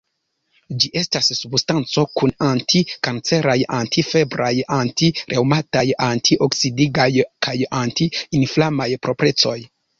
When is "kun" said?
2.19-2.33